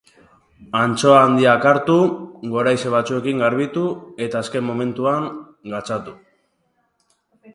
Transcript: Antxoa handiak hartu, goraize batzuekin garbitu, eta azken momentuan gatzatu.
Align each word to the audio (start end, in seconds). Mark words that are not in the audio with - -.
Antxoa 0.83 1.17
handiak 1.25 1.67
hartu, 1.71 1.97
goraize 2.55 2.93
batzuekin 2.95 3.43
garbitu, 3.45 3.85
eta 4.27 4.43
azken 4.47 4.67
momentuan 4.71 5.27
gatzatu. 5.75 6.17